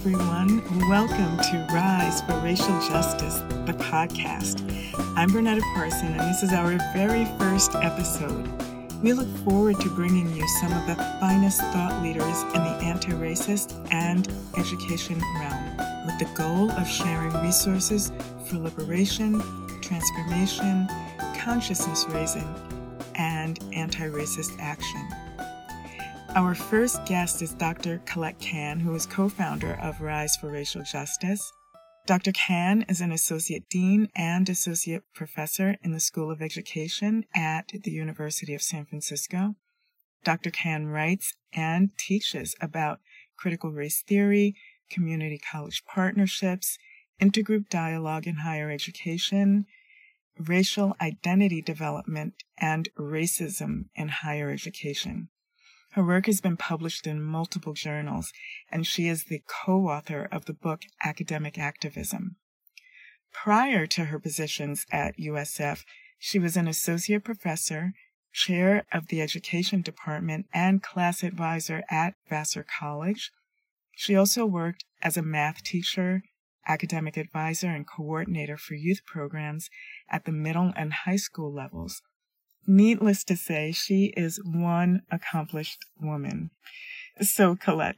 [0.00, 0.62] everyone.
[0.88, 4.62] Welcome to Rise for Racial Justice, the podcast.
[5.14, 8.48] I'm Bernetta Parson, and this is our very first episode.
[9.02, 13.10] We look forward to bringing you some of the finest thought leaders in the anti
[13.10, 14.26] racist and
[14.56, 15.76] education realm
[16.06, 18.10] with the goal of sharing resources
[18.46, 19.38] for liberation,
[19.82, 20.88] transformation,
[21.38, 22.48] consciousness raising,
[23.16, 24.99] and anti racist action.
[26.36, 28.00] Our first guest is Dr.
[28.06, 31.52] Colette Cann, who is co founder of Rise for Racial Justice.
[32.06, 32.30] Dr.
[32.30, 37.90] Cann is an associate dean and associate professor in the School of Education at the
[37.90, 39.56] University of San Francisco.
[40.22, 40.52] Dr.
[40.52, 43.00] Cann writes and teaches about
[43.36, 44.54] critical race theory,
[44.88, 46.78] community college partnerships,
[47.20, 49.66] intergroup dialogue in higher education,
[50.38, 55.28] racial identity development, and racism in higher education.
[55.94, 58.32] Her work has been published in multiple journals,
[58.70, 62.36] and she is the co author of the book Academic Activism.
[63.32, 65.84] Prior to her positions at USF,
[66.18, 67.92] she was an associate professor,
[68.32, 73.32] chair of the education department, and class advisor at Vassar College.
[73.96, 76.22] She also worked as a math teacher,
[76.68, 79.68] academic advisor, and coordinator for youth programs
[80.08, 82.02] at the middle and high school levels.
[82.72, 86.52] Needless to say, she is one accomplished woman.
[87.20, 87.96] So, Colette,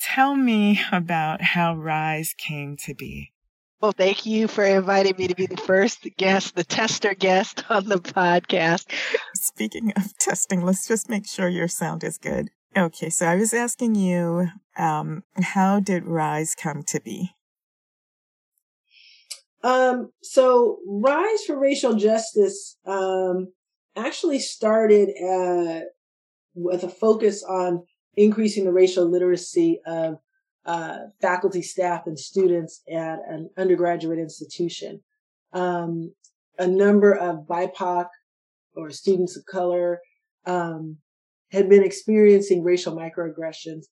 [0.00, 3.34] tell me about how Rise came to be.
[3.82, 7.84] Well, thank you for inviting me to be the first guest, the tester guest on
[7.84, 8.90] the podcast.
[9.34, 12.48] Speaking of testing, let's just make sure your sound is good.
[12.74, 14.48] Okay, so I was asking you,
[14.78, 17.32] um, how did Rise come to be?
[19.62, 23.48] Um, so Rise for Racial Justice um,
[24.06, 25.80] actually started uh,
[26.54, 27.84] with a focus on
[28.16, 30.18] increasing the racial literacy of
[30.66, 35.00] uh, faculty, staff, and students at an undergraduate institution.
[35.52, 36.12] Um,
[36.58, 38.06] a number of BIPOC
[38.76, 40.00] or students of color
[40.46, 40.98] um,
[41.50, 43.84] had been experiencing racial microaggressions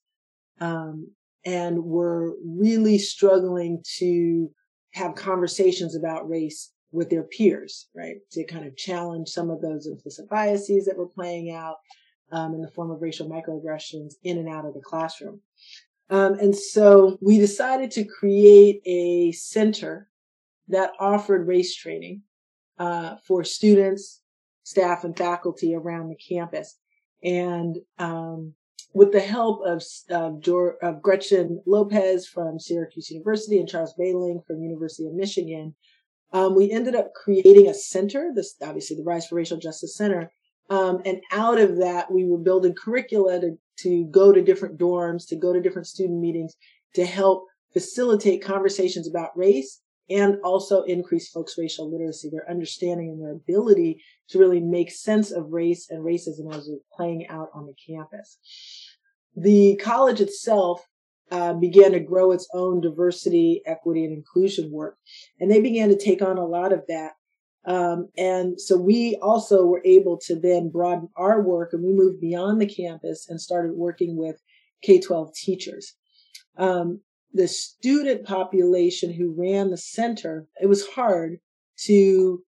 [0.59, 1.11] um,
[1.45, 4.49] and were really struggling to
[4.93, 8.17] have conversations about race with their peers, right?
[8.31, 11.75] To kind of challenge some of those implicit biases that were playing out
[12.31, 15.41] um, in the form of racial microaggressions in and out of the classroom.
[16.09, 20.09] Um, and so we decided to create a center
[20.69, 22.21] that offered race training
[22.79, 24.21] uh, for students,
[24.63, 26.77] staff, and faculty around the campus.
[27.23, 28.53] And um,
[28.93, 30.47] with the help of, of,
[30.81, 35.75] of Gretchen Lopez from Syracuse University and Charles Behling from University of Michigan,
[36.33, 40.31] um, we ended up creating a center, this obviously the Rise for Racial Justice Center.
[40.69, 45.27] Um, and out of that, we were building curricula to, to go to different dorms,
[45.29, 46.55] to go to different student meetings,
[46.95, 53.21] to help facilitate conversations about race and also increase folks' racial literacy, their understanding and
[53.21, 57.65] their ability to really make sense of race and racism as it's playing out on
[57.65, 58.37] the campus.
[59.35, 60.85] The college itself
[61.31, 64.97] uh, began to grow its own diversity, equity, and inclusion work.
[65.39, 67.13] And they began to take on a lot of that.
[67.65, 72.21] Um, and so we also were able to then broaden our work and we moved
[72.21, 74.37] beyond the campus and started working with
[74.81, 75.93] K 12 teachers.
[76.57, 77.01] Um,
[77.33, 81.39] the student population who ran the center, it was hard
[81.85, 82.41] to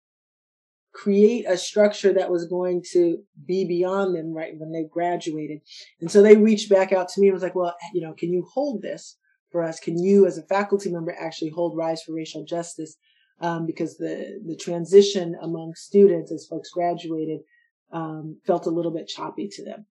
[0.98, 5.60] create a structure that was going to be beyond them right when they graduated.
[6.00, 8.32] And so they reached back out to me and was like, well, you know, can
[8.32, 9.16] you hold this
[9.52, 9.78] for us?
[9.78, 12.96] Can you as a faculty member actually hold Rise for Racial Justice?
[13.40, 17.40] Um, because the, the transition among students as folks graduated,
[17.92, 19.86] um, felt a little bit choppy to them.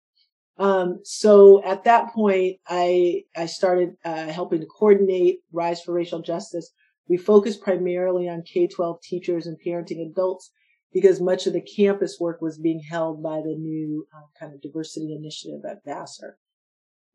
[0.58, 6.20] Um, so at that point, I, I started, uh, helping to coordinate Rise for Racial
[6.20, 6.72] Justice.
[7.08, 10.50] We focused primarily on K-12 teachers and parenting adults
[10.92, 14.62] because much of the campus work was being held by the new uh, kind of
[14.62, 16.38] diversity initiative at Vassar.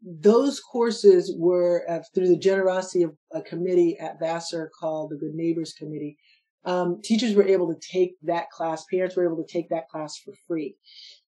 [0.04, 5.36] Those courses were uh, through the generosity of a committee at Vassar called the Good
[5.36, 6.18] Neighbors Committee.
[6.66, 10.18] Um, teachers were able to take that class, parents were able to take that class
[10.18, 10.76] for free.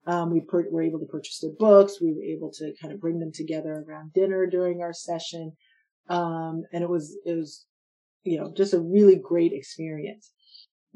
[0.07, 2.01] Um, we per- were able to purchase their books.
[2.01, 5.53] We were able to kind of bring them together around dinner during our session.
[6.09, 7.67] Um, and it was, it was,
[8.23, 10.33] you know, just a really great experience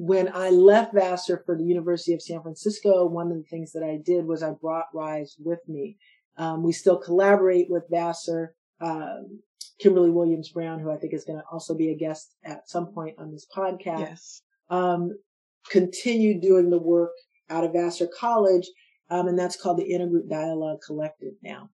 [0.00, 3.82] when I left Vassar for the University of San Francisco, one of the things that
[3.82, 5.98] I did was I brought Rise with me.
[6.38, 8.54] Um, we still collaborate with Vassar.
[8.80, 9.40] Um,
[9.78, 12.86] Kimberly Williams Brown, who I think is going to also be a guest at some
[12.86, 14.42] point on this podcast, yes.
[14.70, 15.18] um,
[15.68, 17.12] continued doing the work
[17.50, 18.66] out of Vassar College,
[19.10, 21.68] um, and that's called the Intergroup Dialogue Collective now.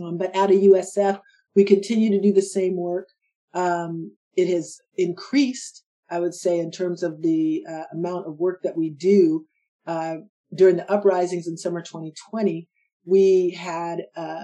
[0.00, 1.20] Um, but out of USF,
[1.56, 3.08] we continue to do the same work.
[3.52, 8.60] Um, it has increased, I would say, in terms of the uh, amount of work
[8.62, 9.46] that we do.
[9.86, 10.16] Uh,
[10.54, 12.68] during the uprisings in summer 2020,
[13.04, 14.40] we had, uh,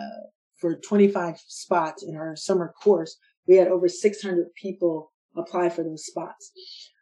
[0.60, 3.16] for 25 spots in our summer course,
[3.46, 6.52] we had over 600 people apply for those spots.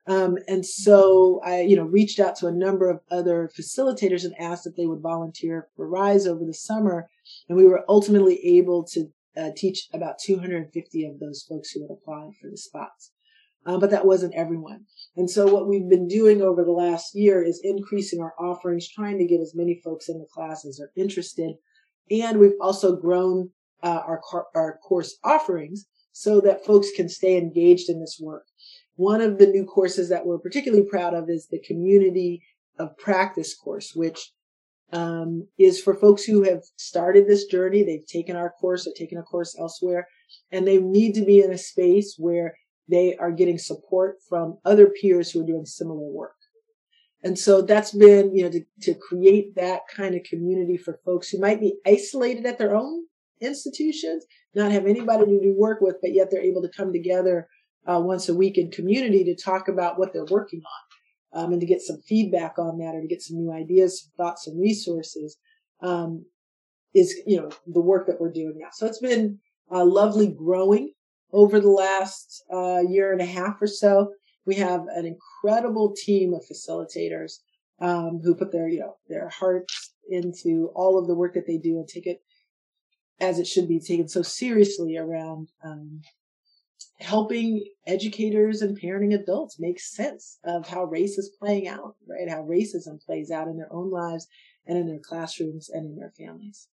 [0.07, 4.35] Um, and so I, you know, reached out to a number of other facilitators and
[4.39, 7.09] asked if they would volunteer for Rise over the summer.
[7.49, 9.07] And we were ultimately able to
[9.37, 13.13] uh, teach about 250 of those folks who had applied for the spots.
[13.67, 14.85] Uh, but that wasn't everyone.
[15.17, 19.19] And so what we've been doing over the last year is increasing our offerings, trying
[19.19, 21.55] to get as many folks in the class as are interested.
[22.11, 23.51] And we've also grown
[23.83, 24.21] uh, our,
[24.55, 28.45] our course offerings so that folks can stay engaged in this work.
[28.97, 32.43] One of the new courses that we're particularly proud of is the Community
[32.79, 34.31] of Practice course, which
[34.93, 37.83] um, is for folks who have started this journey.
[37.83, 40.07] They've taken our course or taken a course elsewhere,
[40.53, 42.55] and they need to be in a space where
[42.89, 46.37] they are getting support from other peers who are doing similar work.
[47.23, 51.31] And so that's been, you know, to, to create that kind of community for folks
[51.31, 53.07] who might be isolated at their own
[53.41, 57.49] institutions, not have anybody to do work with, but yet they're able to come together
[57.87, 60.61] uh, once a week in community to talk about what they're working
[61.35, 64.11] on um, and to get some feedback on that or to get some new ideas,
[64.19, 65.39] thoughts, and resources
[65.83, 66.25] um,
[66.95, 68.69] is, you know, the work that we're doing now.
[68.73, 69.39] So it's been
[69.71, 70.93] uh, lovely growing
[71.35, 74.13] over the last uh, year and a half or so.
[74.47, 77.41] We have an incredible team of facilitators
[77.81, 81.59] um, who put their, you know, their hearts into all of the work that they
[81.59, 82.23] do and take it
[83.21, 86.03] as it should be taken so seriously around um,
[87.01, 92.29] helping educators and parenting adults make sense of how race is playing out, right?
[92.29, 94.27] How racism plays out in their own lives
[94.67, 96.69] and in their classrooms and in their families.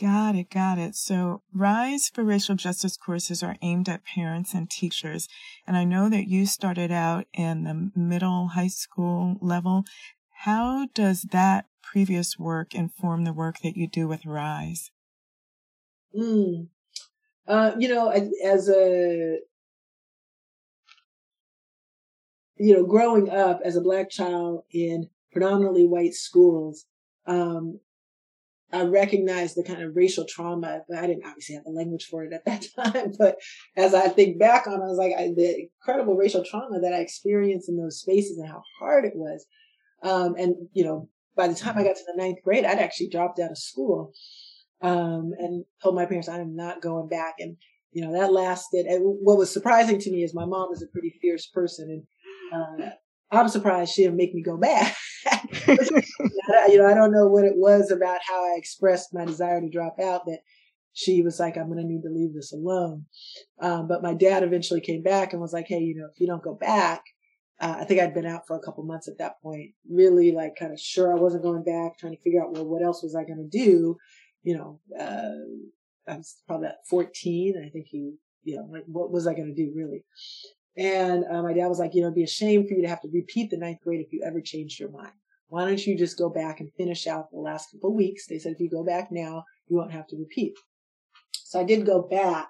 [0.00, 0.94] Got it, got it.
[0.94, 5.28] So, Rise for Racial Justice courses are aimed at parents and teachers.
[5.66, 9.84] And I know that you started out in the middle high school level.
[10.44, 14.92] How does that previous work inform the work that you do with Rise?
[16.16, 16.68] Mm.
[17.48, 19.38] Uh, you know, as a
[22.56, 26.86] you know, growing up as a black child in predominantly white schools,
[27.26, 27.80] um,
[28.72, 30.82] I recognize the kind of racial trauma.
[30.94, 33.36] I didn't obviously have the language for it at that time, but
[33.76, 36.92] as I think back on, it, I was like I, the incredible racial trauma that
[36.92, 39.46] I experienced in those spaces and how hard it was.
[40.02, 43.08] Um, and you know, by the time I got to the ninth grade, I'd actually
[43.08, 44.12] dropped out of school
[44.82, 47.36] um, and told my parents I am not going back.
[47.38, 47.56] And
[47.92, 48.86] you know, that lasted.
[48.86, 52.06] And what was surprising to me is my mom is a pretty fierce person,
[52.52, 52.90] and uh,
[53.30, 54.94] I'm surprised she didn't make me go back.
[55.68, 59.68] you know, I don't know what it was about how I expressed my desire to
[59.68, 60.40] drop out that
[60.92, 63.06] she was like, I'm going to need to leave this alone.
[63.60, 66.26] Um, but my dad eventually came back and was like, Hey, you know, if you
[66.26, 67.04] don't go back,
[67.60, 70.56] uh, I think I'd been out for a couple months at that point, really like
[70.58, 73.16] kind of sure I wasn't going back, trying to figure out, well, what else was
[73.16, 73.96] I going to do?
[74.42, 77.62] You know, uh, I was probably at 14.
[77.64, 80.04] I think he, you know, like what was I going to do really?
[80.76, 82.88] And uh, my dad was like, you know, it'd be a shame for you to
[82.88, 85.12] have to repeat the ninth grade if you ever changed your mind.
[85.48, 88.26] Why don't you just go back and finish out the last couple of weeks?
[88.26, 90.52] They said, if you go back now, you won't have to repeat.
[91.32, 92.48] So I did go back.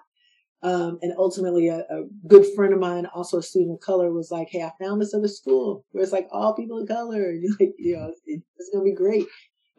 [0.61, 4.29] Um, and ultimately a, a, good friend of mine, also a student of color, was
[4.29, 7.29] like, Hey, I found this other school where it's like all people of color.
[7.29, 9.25] And you're like, you know, it, it's going to be great.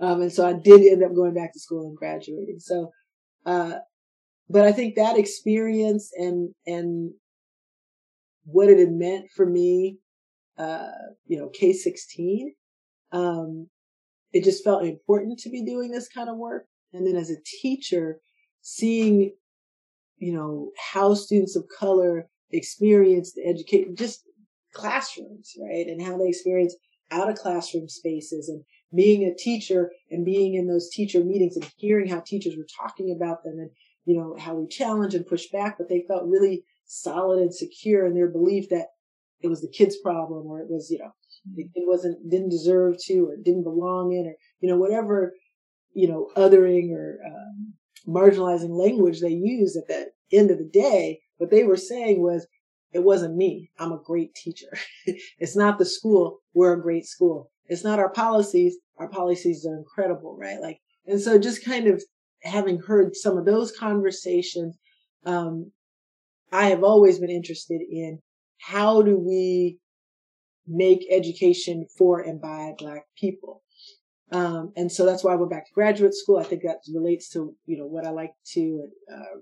[0.00, 2.60] Um, and so I did end up going back to school and graduating.
[2.60, 2.90] So,
[3.44, 3.74] uh,
[4.48, 7.12] but I think that experience and, and
[8.44, 9.98] what it had meant for me,
[10.56, 10.88] uh,
[11.26, 12.52] you know, K-16
[13.12, 13.68] um,
[14.32, 16.66] it just felt important to be doing this kind of work.
[16.92, 18.20] And then as a teacher,
[18.60, 19.32] seeing,
[20.18, 24.22] you know, how students of color experience the education, just
[24.72, 25.86] classrooms, right?
[25.86, 26.76] And how they experience
[27.10, 28.62] out of classroom spaces and
[28.94, 33.16] being a teacher and being in those teacher meetings and hearing how teachers were talking
[33.16, 33.70] about them and,
[34.04, 38.06] you know, how we challenge and push back, but they felt really solid and secure
[38.06, 38.86] in their belief that
[39.40, 41.12] it was the kid's problem or it was, you know,
[41.56, 45.32] it wasn't didn't deserve to or didn't belong in or you know whatever
[45.94, 47.74] you know othering or um,
[48.06, 52.46] marginalizing language they used at the end of the day what they were saying was
[52.92, 53.70] it wasn't me.
[53.78, 54.76] I'm a great teacher.
[55.38, 56.40] It's not the school.
[56.54, 57.50] We're a great school.
[57.66, 58.76] It's not our policies.
[58.98, 60.60] Our policies are incredible right?
[60.60, 62.02] Like and so just kind of
[62.42, 64.78] having heard some of those conversations
[65.26, 65.70] um,
[66.52, 68.18] i have always been interested in
[68.58, 69.78] how do we
[70.70, 73.62] make education for and by Black people.
[74.32, 76.38] Um, and so that's why I went back to graduate school.
[76.38, 79.40] I think that relates to, you know, what I like to uh,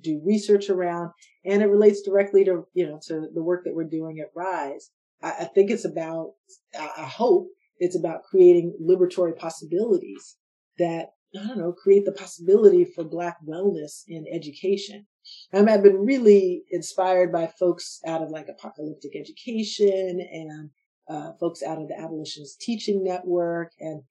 [0.00, 1.10] do research around,
[1.44, 4.90] and it relates directly to you know to the work that we're doing at Rise.
[5.22, 6.32] I, I think it's about,
[6.74, 10.36] I hope it's about creating liberatory possibilities
[10.78, 15.06] that I don't know, create the possibility for Black wellness in education.
[15.52, 20.70] Um, I've been really inspired by folks out of like apocalyptic education and
[21.08, 24.02] uh, folks out of the abolitionist teaching network and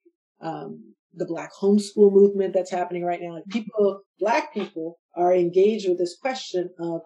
[0.42, 3.34] um, the Black homeschool movement that's happening right now.
[3.34, 7.00] Like people, Black people, are engaged with this question of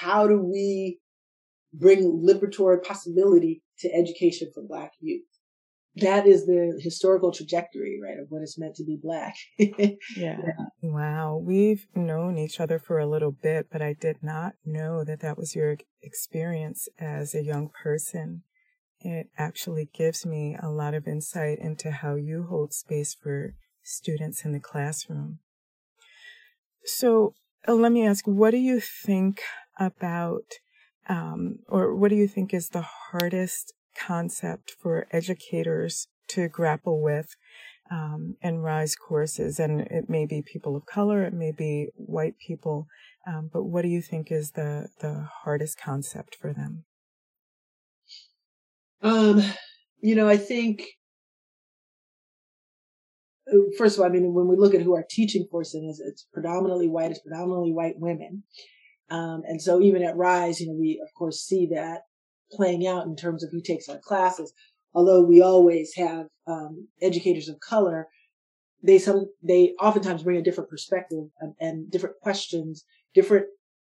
[0.00, 0.98] how do we
[1.72, 5.22] bring liberatory possibility to education for Black youth
[5.96, 9.36] that is the historical trajectory, right, of what it's meant to be black.
[9.58, 9.96] yeah.
[10.16, 10.36] yeah.
[10.82, 11.36] Wow.
[11.36, 15.38] We've known each other for a little bit, but I did not know that that
[15.38, 18.42] was your experience as a young person.
[19.00, 24.44] It actually gives me a lot of insight into how you hold space for students
[24.44, 25.38] in the classroom.
[26.84, 27.34] So
[27.68, 29.42] uh, let me ask, what do you think
[29.78, 30.54] about,
[31.08, 37.36] um, or what do you think is the hardest concept for educators to grapple with
[37.90, 39.58] um, and rise courses.
[39.58, 42.86] And it may be people of color, it may be white people.
[43.26, 46.84] Um, but what do you think is the, the hardest concept for them?
[49.02, 49.42] Um,
[50.00, 50.84] you know, I think
[53.52, 56.02] uh, first of all, I mean, when we look at who our teaching force is,
[56.04, 58.44] it's predominantly white, it's predominantly white women.
[59.10, 62.02] Um, and so even at Rise, you know, we of course see that
[62.52, 64.52] playing out in terms of who takes our classes.
[64.94, 68.06] Although we always have um, educators of color,
[68.82, 72.84] they some they oftentimes bring a different perspective and, and different questions,
[73.14, 73.46] different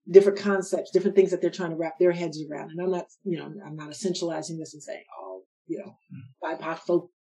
[0.10, 2.72] different concepts, different things that they're trying to wrap their heads around.
[2.72, 6.60] And I'm not, you know, I'm not essentializing this and saying, oh, you know, mm.
[6.60, 7.12] BIPOC folk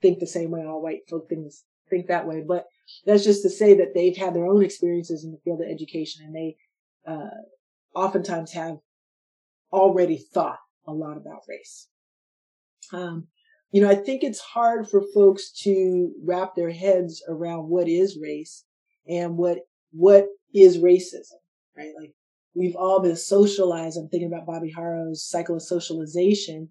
[0.00, 1.52] think the same way, all white folk think,
[1.88, 2.42] think that way.
[2.46, 2.66] But
[3.04, 6.24] that's just to say that they've had their own experiences in the field of education
[6.24, 6.56] and they
[7.06, 7.30] uh,
[7.94, 8.78] oftentimes have
[9.72, 10.58] already thought
[10.90, 11.88] a lot about race.
[12.92, 13.28] Um,
[13.72, 18.18] you know, I think it's hard for folks to wrap their heads around what is
[18.20, 18.64] race
[19.08, 19.58] and what
[19.92, 21.38] what is racism,
[21.76, 21.92] right?
[21.98, 22.14] Like
[22.54, 23.96] we've all been socialized.
[23.96, 26.70] I'm thinking about Bobbie Harro's cycle of socialization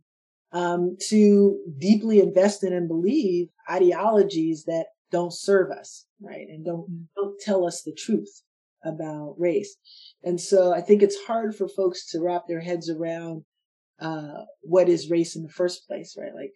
[0.52, 6.90] um, to deeply invest in and believe ideologies that don't serve us, right, and don't
[6.90, 7.06] mm.
[7.16, 8.42] don't tell us the truth
[8.84, 9.76] about race.
[10.24, 13.44] And so I think it's hard for folks to wrap their heads around
[14.01, 16.34] uh, what is race in the first place, right?
[16.34, 16.53] Like,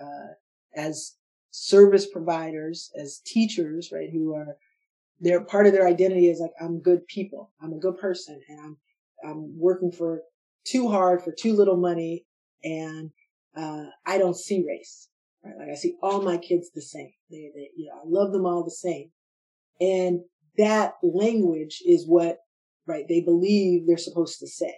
[0.00, 0.34] uh,
[0.74, 1.16] as
[1.50, 4.56] service providers, as teachers, right, who are,
[5.20, 7.52] they're part of their identity is like, I'm good people.
[7.62, 8.76] I'm a good person and I'm,
[9.24, 10.22] I'm working for
[10.64, 12.24] too hard for too little money
[12.64, 13.10] and,
[13.56, 15.08] uh, I don't see race,
[15.44, 15.54] right?
[15.58, 17.12] Like I see all my kids the same.
[17.30, 19.10] They, they, you know, I love them all the same.
[19.80, 20.20] And
[20.58, 22.38] that language is what,
[22.86, 24.74] right, they believe they're supposed to say.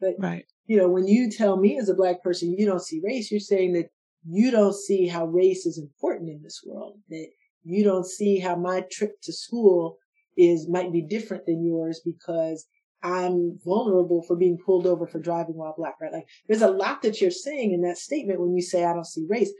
[0.00, 3.00] But right you know, when you tell me as a black person you don't see
[3.04, 3.90] race, you're saying that
[4.26, 7.26] you don't see how race is important in this world, that
[7.64, 9.98] you don't see how my trip to school
[10.36, 12.66] is might be different than yours because
[13.02, 16.12] I'm vulnerable for being pulled over for driving while black, right?
[16.12, 19.04] Like there's a lot that you're saying in that statement when you say I don't
[19.04, 19.52] see race.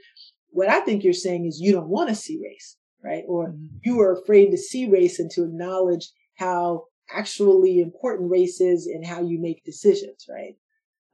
[0.49, 3.23] What I think you're saying is you don't want to see race, right?
[3.27, 3.77] Or mm-hmm.
[3.83, 9.05] you are afraid to see race and to acknowledge how actually important race is and
[9.05, 10.55] how you make decisions, right?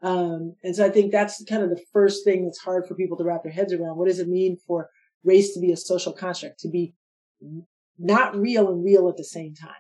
[0.02, 3.18] Um, and so I think that's kind of the first thing that's hard for people
[3.18, 3.98] to wrap their heads around.
[3.98, 4.90] What does it mean for
[5.24, 6.94] race to be a social construct, to be
[7.98, 9.72] not real and real at the same time,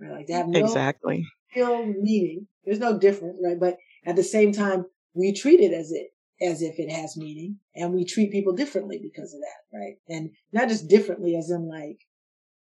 [0.00, 0.12] right?
[0.12, 2.48] Like to have no exactly real meaning.
[2.64, 3.58] There's no difference, right?
[3.58, 6.08] But at the same time, we treat it as it
[6.40, 9.94] as if it has meaning, and we treat people differently because of that, right?
[10.08, 11.98] And not just differently as in like,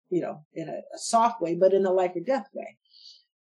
[0.09, 2.77] you know, in a, a soft way, but in a life or death way.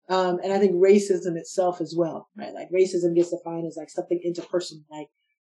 [0.09, 2.55] Um, and I think racism itself as well, right?
[2.55, 5.09] Like racism gets defined as like something interpersonal, like,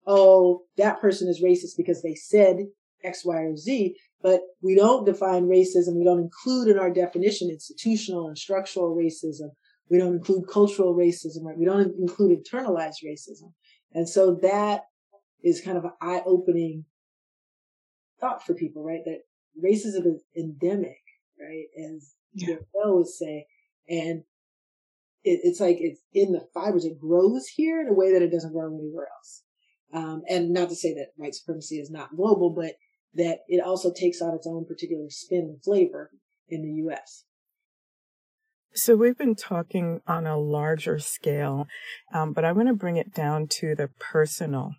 [0.06, 2.58] oh, that person is racist because they said
[3.02, 5.96] X, Y, or Z, but we don't define racism.
[5.96, 9.50] We don't include in our definition institutional and structural racism.
[9.90, 11.58] We don't include cultural racism, right?
[11.58, 13.52] We don't include internalized racism.
[13.92, 14.82] And so that
[15.42, 16.84] is kind of an eye opening
[18.20, 19.02] thought for people, right?
[19.04, 19.20] That
[19.62, 21.02] racism is endemic,
[21.38, 21.66] right?
[21.76, 22.56] As yeah.
[22.74, 23.46] would say.
[23.88, 24.22] And
[25.24, 26.84] it, it's like it's in the fibers.
[26.84, 29.42] It grows here in a way that it doesn't grow anywhere else.
[29.92, 32.72] Um, and not to say that white supremacy is not global, but
[33.14, 36.10] that it also takes on its own particular spin and flavor
[36.48, 37.24] in the U.S.
[38.74, 41.68] So we've been talking on a larger scale,
[42.12, 44.72] um, but I want to bring it down to the personal.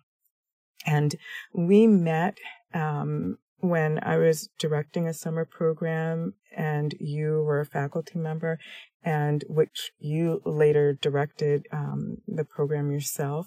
[0.84, 1.16] And
[1.54, 2.36] we met
[2.74, 8.58] um, when I was directing a summer program and you were a faculty member
[9.06, 13.46] and which you later directed um, the program yourself.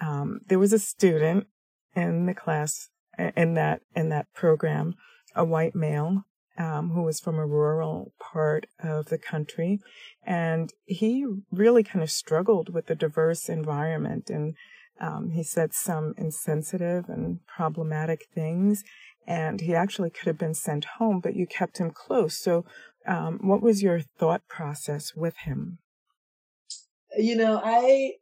[0.00, 1.46] Um, there was a student
[1.94, 2.88] in the class
[3.36, 4.94] in that in that program,
[5.36, 6.24] a white male
[6.58, 9.80] um, who was from a rural part of the country,
[10.24, 14.56] and he really kind of struggled with the diverse environment and.
[15.02, 18.84] Um, he said some insensitive and problematic things,
[19.26, 22.34] and he actually could have been sent home, but you kept him close.
[22.34, 22.66] So,
[23.06, 25.78] um, what was your thought process with him?
[27.16, 28.12] You know, I,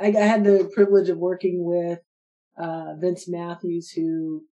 [0.00, 1.98] I, had the privilege of working with
[2.56, 4.44] uh, Vince Matthews, who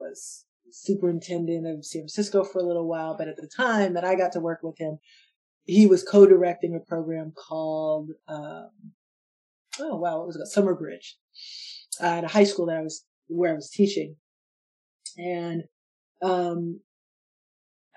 [0.00, 4.14] was superintendent of San Francisco for a little while, but at the time that I
[4.14, 4.98] got to work with him,
[5.64, 8.70] he was co-directing a program called, um,
[9.80, 10.46] oh wow, what was it?
[10.46, 11.16] Summer Bridge
[12.02, 14.16] uh, at a high school that I was where I was teaching.
[15.18, 15.64] And,
[16.22, 16.80] um,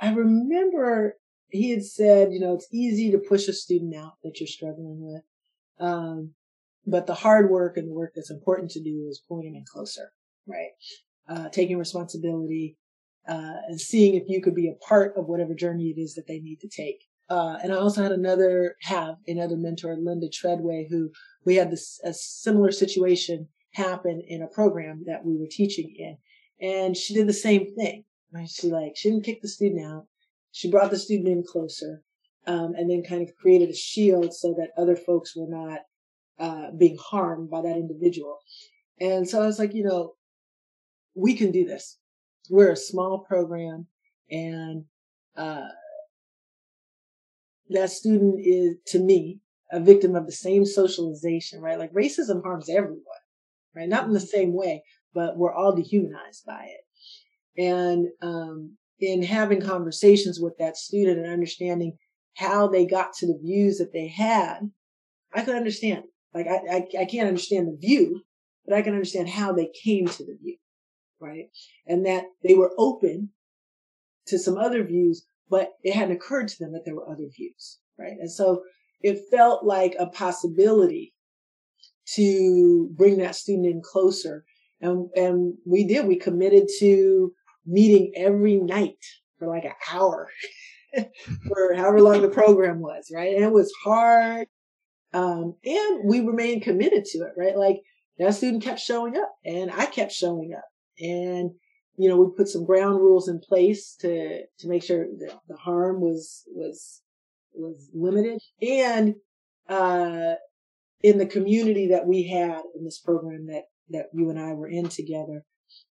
[0.02, 1.18] I remember
[1.50, 4.98] he had said, you know, it's easy to push a student out that you're struggling
[5.00, 5.22] with.
[5.80, 6.34] Um,
[6.86, 9.66] but the hard work and the work that's important to do is pulling them in
[9.72, 10.12] closer,
[10.48, 10.72] right?
[11.30, 12.78] Uh, taking responsibility,
[13.28, 16.28] uh, and seeing if you could be a part of whatever journey it is that
[16.28, 17.04] they need to take.
[17.30, 21.12] Uh, and I also had another, have another mentor, Linda Treadway, who
[21.46, 26.18] we had this, a similar situation happen in a program that we were teaching in.
[26.68, 28.04] And she did the same thing,
[28.34, 28.50] right?
[28.50, 30.08] She like, she didn't kick the student out.
[30.52, 32.04] She brought the student in closer,
[32.48, 35.80] um, and then kind of created a shield so that other folks were not,
[36.40, 38.40] uh, being harmed by that individual.
[39.00, 40.16] And so I was like, you know,
[41.16, 41.98] we can do this.
[42.50, 43.88] We're a small program
[44.30, 44.86] and,
[45.38, 45.68] uh,
[47.70, 49.40] that student is to me
[49.72, 51.80] a victim of the same socialization, right?
[51.80, 53.06] Like racism harms everyone
[53.76, 53.90] right?
[53.90, 56.86] Not in the same way, but we're all dehumanized by it.
[57.58, 61.98] And um, in having conversations with that student and understanding
[62.36, 64.72] how they got to the views that they had,
[65.34, 66.04] I could understand.
[66.34, 68.22] Like I, I, I can't understand the view,
[68.66, 70.58] but I can understand how they came to the view,
[71.20, 71.46] right?
[71.88, 73.30] And that they were open
[74.28, 77.80] to some other views, but it hadn't occurred to them that there were other views,
[78.00, 78.16] right?
[78.20, 78.64] And so
[79.02, 81.14] it felt like a possibility
[82.16, 84.46] to bring that student in closer.
[84.80, 87.34] And, and we did, we committed to
[87.66, 89.04] meeting every night
[89.38, 90.30] for like an hour
[91.48, 93.36] for however long the program was, right?
[93.36, 94.48] And it was hard.
[95.14, 97.58] Um, and we remained committed to it, right?
[97.58, 97.82] Like
[98.18, 100.64] that student kept showing up and I kept showing up
[101.00, 101.52] and,
[101.98, 105.58] you know, we put some ground rules in place to, to make sure that the
[105.58, 107.02] harm was, was,
[107.54, 109.16] was limited and,
[109.68, 110.36] uh,
[111.04, 114.68] in the community that we had in this program that that you and I were
[114.68, 115.44] in together,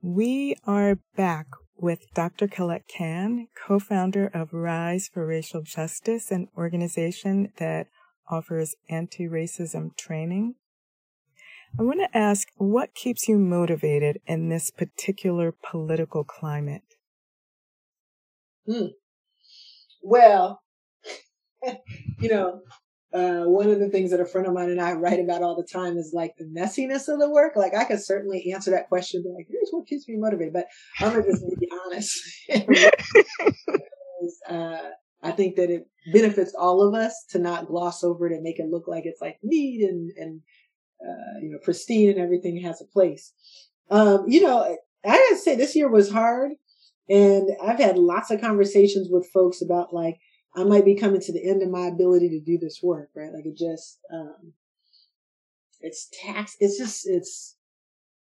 [0.00, 2.48] We are back with Dr.
[2.48, 7.88] Colette Cann, co founder of Rise for Racial Justice, an organization that
[8.30, 10.54] offers anti racism training.
[11.78, 16.85] I want to ask what keeps you motivated in this particular political climate?
[18.66, 18.86] Hmm.
[20.02, 20.60] Well,
[22.20, 22.60] you know,
[23.12, 25.56] uh, one of the things that a friend of mine and I write about all
[25.56, 27.56] the time is like the messiness of the work.
[27.56, 30.52] Like I could certainly answer that question, be like, here's what keeps me motivated.
[30.52, 30.66] But
[31.00, 32.20] I'm gonna just be honest.
[34.50, 34.90] uh,
[35.22, 38.58] I think that it benefits all of us to not gloss over it and make
[38.58, 40.40] it look like it's like neat and and
[41.02, 43.32] uh, you know pristine and everything has a place.
[43.90, 46.52] Um, you know, I gotta say this year was hard,
[47.08, 50.18] and I've had lots of conversations with folks about like
[50.56, 53.32] I might be coming to the end of my ability to do this work, right?
[53.32, 54.54] Like it just, um,
[55.82, 57.56] it's tax, it's just, it's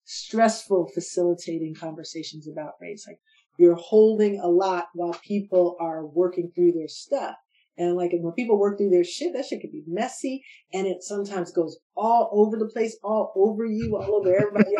[0.05, 3.05] stressful facilitating conversations about race.
[3.05, 3.19] Like
[3.57, 7.35] you're holding a lot while people are working through their stuff.
[7.77, 10.41] And like when people work through their shit, that shit can be messy
[10.73, 14.73] and it sometimes goes all over the place, all over you, all over everybody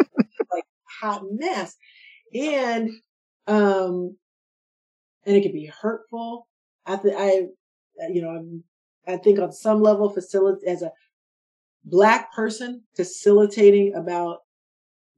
[0.54, 0.64] like
[1.02, 1.76] hot mess.
[2.34, 2.92] And
[3.48, 4.16] um
[5.26, 6.48] and it can be hurtful
[6.86, 7.48] I, th- I,
[8.10, 8.64] you know, I'm
[9.08, 10.92] I think on some level, facilitate as a
[11.84, 14.40] black person facilitating about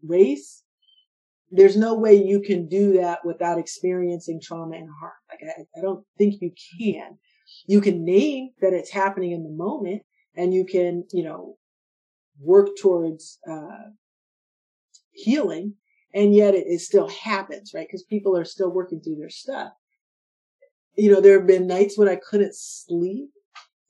[0.06, 0.64] race,
[1.52, 5.14] there's no way you can do that without experiencing trauma and harm.
[5.30, 7.18] Like I, I don't think you can.
[7.68, 10.02] You can name that it's happening in the moment
[10.36, 11.58] and you can, you know,
[12.40, 13.90] work towards, uh,
[15.12, 15.76] healing.
[16.14, 17.88] And yet it, it still happens, right?
[17.88, 19.72] Because people are still working through their stuff.
[20.96, 23.30] You know, there have been nights when I couldn't sleep,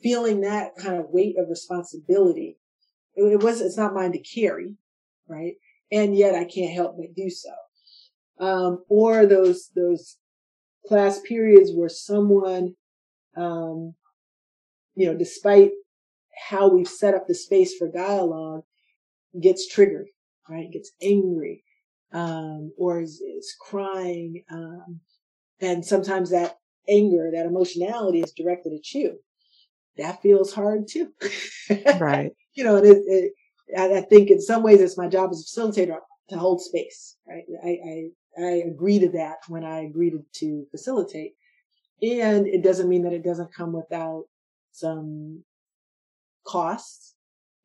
[0.01, 2.57] feeling that kind of weight of responsibility.
[3.15, 4.75] It, it was, it's not mine to carry,
[5.27, 5.55] right?
[5.91, 7.51] And yet I can't help but do so.
[8.39, 10.17] Um, or those, those
[10.87, 12.75] class periods where someone,
[13.35, 13.95] um,
[14.95, 15.71] you know, despite
[16.49, 18.63] how we've set up the space for dialogue,
[19.41, 20.07] gets triggered,
[20.49, 20.71] right?
[20.71, 21.63] Gets angry,
[22.13, 24.43] um, or is, is crying.
[24.49, 24.99] Um,
[25.59, 29.19] and sometimes that anger, that emotionality is directed at you.
[29.97, 31.11] That feels hard too.
[31.99, 32.31] right.
[32.53, 33.33] you know, and it, it,
[33.77, 35.97] I, I think in some ways it's my job as a facilitator
[36.29, 37.43] to hold space, right?
[37.63, 41.33] I, I, I agree to that when I agree to, to facilitate.
[42.01, 44.25] And it doesn't mean that it doesn't come without
[44.71, 45.43] some
[46.45, 47.15] costs.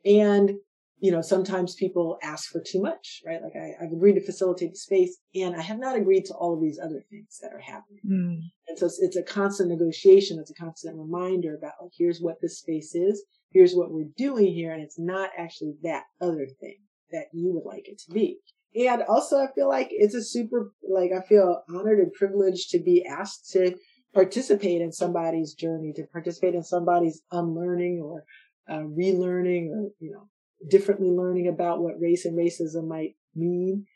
[0.04, 0.52] And,
[1.00, 3.40] you know, sometimes people ask for too much, right?
[3.42, 6.54] Like I, have agreed to facilitate the space and I have not agreed to all
[6.54, 8.00] of these other things that are happening.
[8.06, 8.40] Mm.
[8.68, 10.38] And so it's, it's a constant negotiation.
[10.40, 13.24] It's a constant reminder about like, here's what this space is.
[13.52, 14.72] Here's what we're doing here.
[14.72, 16.78] And it's not actually that other thing
[17.12, 18.38] that you would like it to be.
[18.74, 22.80] And also I feel like it's a super, like I feel honored and privileged to
[22.80, 23.76] be asked to
[24.14, 28.24] participate in somebody's journey, to participate in somebody's unlearning or
[28.68, 30.28] uh, relearning or, you know,
[30.66, 33.86] differently learning about what race and racism might mean.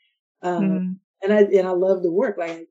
[0.41, 0.95] Um, mm.
[1.23, 2.37] and I, and I love the work.
[2.37, 2.67] Like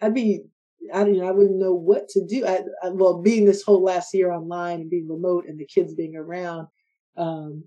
[0.00, 0.44] I'd be,
[0.92, 2.46] I you know, I wouldn't know what to do.
[2.46, 5.94] I, I, well, being this whole last year online and being remote and the kids
[5.94, 6.68] being around,
[7.16, 7.64] um,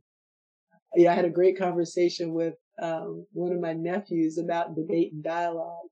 [0.95, 5.23] yeah, I had a great conversation with um, one of my nephews about debate and
[5.23, 5.87] dialogue,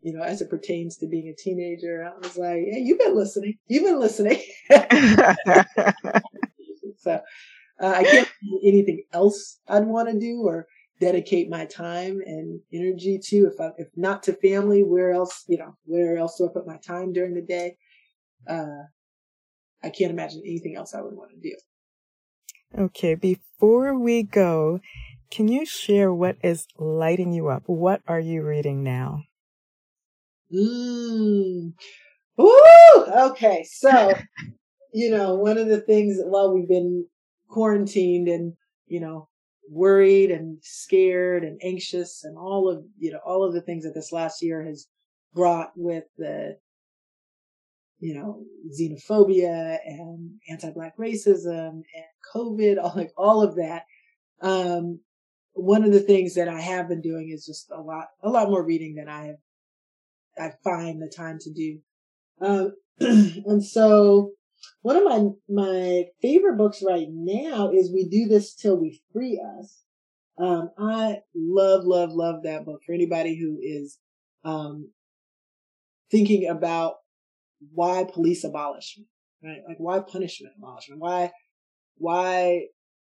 [0.00, 2.04] you know, as it pertains to being a teenager.
[2.04, 3.54] I was like, hey, you've been listening.
[3.66, 4.42] You've been listening.
[6.98, 7.20] so
[7.80, 10.66] uh, I can't do anything else I'd want to do or
[11.00, 13.46] dedicate my time and energy to.
[13.46, 16.66] If I, if not to family, where else, you know, where else do I put
[16.66, 17.76] my time during the day?
[18.48, 18.84] Uh,
[19.82, 21.56] I can't imagine anything else I would want to do.
[22.76, 23.14] Okay.
[23.14, 24.80] Before we go,
[25.30, 27.62] can you share what is lighting you up?
[27.66, 29.22] What are you reading now?
[30.52, 31.74] Mm.
[32.36, 33.04] Woo!
[33.30, 33.64] Okay.
[33.70, 34.14] So,
[34.92, 37.06] you know, one of the things, while we've been
[37.48, 38.54] quarantined and,
[38.86, 39.28] you know,
[39.70, 43.94] worried and scared and anxious and all of, you know, all of the things that
[43.94, 44.86] this last year has
[45.34, 46.56] brought with the,
[48.00, 48.44] you know,
[48.78, 53.84] xenophobia and anti-black racism and COVID, all like all of that.
[54.40, 55.00] Um,
[55.52, 58.48] one of the things that I have been doing is just a lot, a lot
[58.48, 59.36] more reading than I have,
[60.38, 61.78] I find the time to do.
[62.40, 64.32] Um, and so
[64.82, 69.40] one of my, my favorite books right now is We Do This Till We Free
[69.58, 69.82] Us.
[70.38, 73.98] Um, I love, love, love that book for anybody who is,
[74.44, 74.90] um,
[76.10, 76.94] thinking about
[77.72, 79.08] why police abolishment,
[79.42, 79.60] right?
[79.66, 81.00] Like why punishment abolishment?
[81.00, 81.32] Why,
[81.96, 82.66] why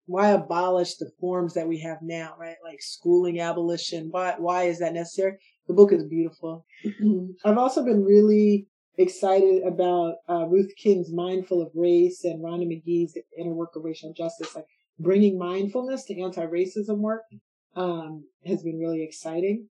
[0.05, 2.57] why abolish the forms that we have now, right?
[2.63, 4.09] Like schooling abolition.
[4.11, 5.37] Why, why is that necessary?
[5.67, 6.65] The book is beautiful.
[7.45, 13.17] I've also been really excited about uh, Ruth King's Mindful of Race and Rhonda Magee's
[13.38, 14.56] Inner Work of Racial Justice.
[14.56, 14.67] Like
[14.99, 17.23] bringing mindfulness to anti-racism work
[17.75, 19.67] um, has been really exciting.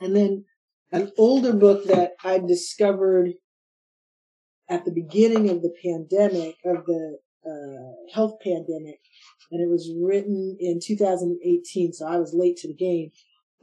[0.00, 0.44] And then
[0.92, 3.32] an older book that I discovered
[4.68, 9.00] at the beginning of the pandemic, of the uh, health pandemic,
[9.50, 13.10] and it was written in 2018, so I was late to the game,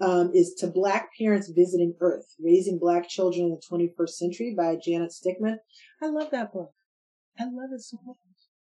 [0.01, 4.75] um, is To Black Parents Visiting Earth, Raising Black Children in the 21st Century by
[4.75, 5.57] Janet Stickmon.
[6.01, 6.71] I love that book.
[7.39, 8.17] I love it so much.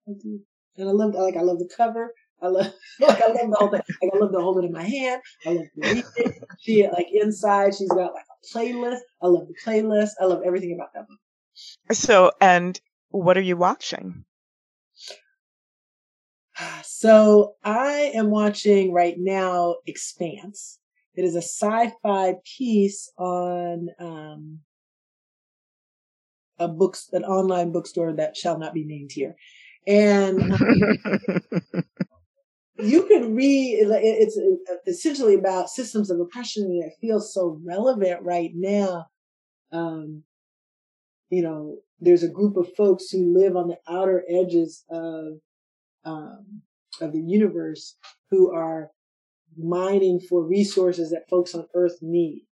[0.08, 0.40] I do.
[0.76, 2.12] And I love, like, I love the cover.
[2.42, 3.80] I love, like, I love the whole thing.
[4.02, 5.22] Like, I love to hold it in my hand.
[5.46, 6.44] I love to read it.
[6.60, 9.00] She, like, inside, she's got, like, a playlist.
[9.22, 10.10] I love the playlist.
[10.20, 11.18] I love everything about that book.
[11.92, 14.24] So, and what are you watching?
[16.84, 20.78] So I am watching right now Expanse.
[21.16, 24.60] It is a sci-fi piece on um,
[26.58, 29.34] a books an online bookstore that shall not be named here,
[29.86, 30.58] and um,
[32.78, 33.78] you can read.
[33.80, 34.38] It's
[34.86, 39.06] essentially about systems of oppression, and it feels so relevant right now.
[39.72, 40.22] Um,
[41.30, 45.38] you know, there's a group of folks who live on the outer edges of,
[46.04, 46.62] um,
[47.00, 47.96] of the universe
[48.30, 48.90] who are
[49.58, 52.46] mining for resources that folks on earth need.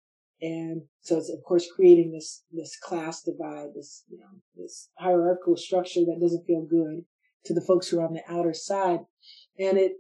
[0.42, 5.56] And so it's of course creating this, this class divide, this, you know, this hierarchical
[5.56, 7.06] structure that doesn't feel good
[7.46, 9.00] to the folks who are on the outer side.
[9.60, 9.94] And it,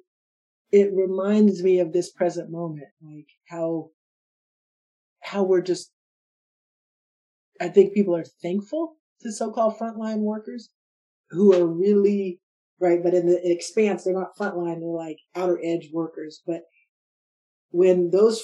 [0.71, 3.89] it reminds me of this present moment, like how,
[5.21, 5.91] how we're just,
[7.59, 10.69] I think people are thankful to so-called frontline workers
[11.29, 12.39] who are really,
[12.79, 16.41] right, but in the expanse, they're not frontline, they're like outer edge workers.
[16.47, 16.61] But
[17.71, 18.43] when those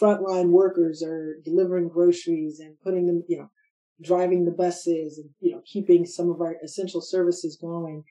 [0.00, 3.50] frontline workers are delivering groceries and putting them, you know,
[4.02, 8.02] driving the buses and, you know, keeping some of our essential services going,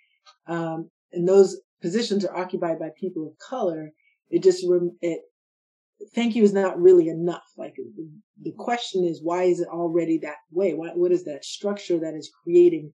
[0.48, 3.92] um, and those positions are occupied by people of color,
[4.30, 4.66] it just,
[5.02, 5.22] it,
[6.16, 7.44] thank you is not really enough.
[7.58, 7.76] Like
[8.42, 10.74] the question is, why is it already that way?
[10.74, 12.94] What, what is that structure that is creating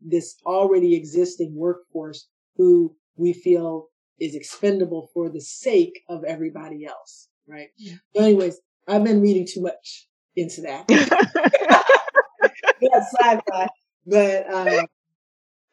[0.00, 3.88] this already existing workforce who we feel
[4.20, 7.28] is expendable for the sake of everybody else?
[7.46, 7.68] Right.
[7.76, 7.94] Yeah.
[8.14, 10.86] So anyways, I've been reading too much into that.
[12.80, 13.68] That's sci-fi,
[14.06, 14.86] but um,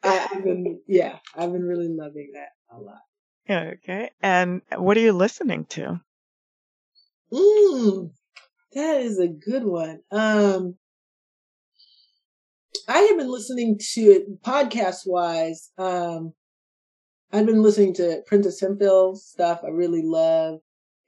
[0.02, 3.00] I, have been, yeah, I've been really loving that a lot.
[3.48, 4.10] Okay.
[4.20, 6.00] And what are you listening to?
[7.32, 8.10] Mm,
[8.72, 10.00] that is a good one.
[10.10, 10.76] Um,
[12.88, 15.70] I have been listening to it podcast wise.
[15.78, 16.34] Um,
[17.32, 20.60] I've been listening to Prentis Hemphill stuff I really love.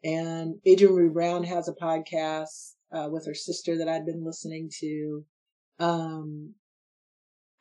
[0.05, 4.71] And Adrienne Maree Brown has a podcast uh, with her sister that I've been listening
[4.81, 5.25] to.
[5.79, 6.55] Um,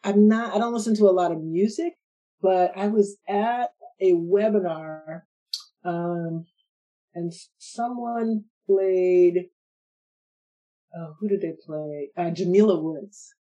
[0.04, 1.94] I'm not, I don't listen to a lot of music,
[2.42, 5.22] but I was at a webinar,
[5.84, 6.46] um,
[7.16, 9.50] and someone played,
[10.96, 12.12] oh, who did they play?
[12.16, 13.34] Uh, Jamila Woods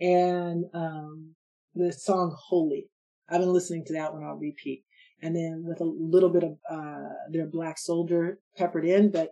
[0.00, 1.34] and, um,
[1.74, 2.88] the song Holy.
[3.28, 4.84] I've been listening to that one on repeat.
[5.22, 9.30] And then with a little bit of, uh, their Black Soldier peppered in, but,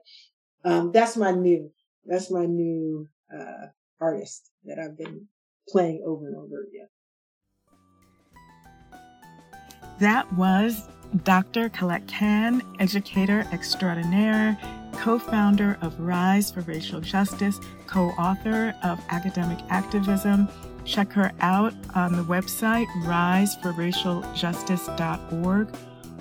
[0.64, 1.70] um, that's my new,
[2.06, 3.66] that's my new, uh,
[4.00, 5.26] artist that I've been
[5.68, 6.88] playing over and over again.
[10.00, 10.88] That was
[11.24, 11.68] Dr.
[11.68, 14.58] Colette Cann, educator extraordinaire,
[14.92, 20.48] co founder of Rise for Racial Justice, co author of Academic Activism.
[20.84, 25.68] Check her out on the website riseforracialjustice.org.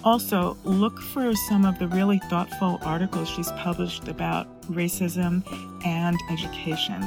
[0.04, 5.44] Also, look for some of the really thoughtful articles she's published about racism
[5.86, 7.04] and education.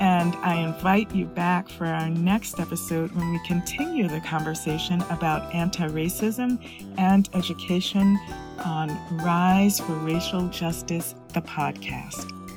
[0.00, 5.52] And I invite you back for our next episode when we continue the conversation about
[5.52, 6.58] anti racism
[6.96, 8.16] and education
[8.64, 12.47] on Rise for Racial Justice, the podcast.